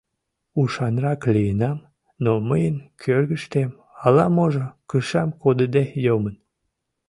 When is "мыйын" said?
2.49-2.77